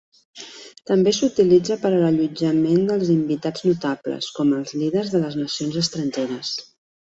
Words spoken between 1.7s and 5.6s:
per a l'allotjament dels invitats notables, com els líders de les